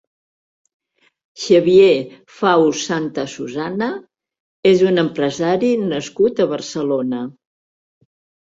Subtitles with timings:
[1.41, 1.91] Xavier
[2.37, 3.91] Faus Santasusana
[4.73, 7.21] és un empresari nascut a Barcelona.